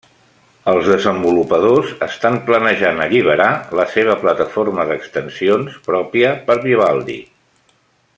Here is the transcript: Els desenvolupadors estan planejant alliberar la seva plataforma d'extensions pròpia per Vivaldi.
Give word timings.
Els 0.71 0.87
desenvolupadors 0.91 1.91
estan 2.05 2.39
planejant 2.47 3.03
alliberar 3.05 3.49
la 3.81 3.87
seva 3.93 4.15
plataforma 4.23 4.87
d'extensions 4.93 5.77
pròpia 5.91 6.33
per 6.49 6.57
Vivaldi. 6.65 7.21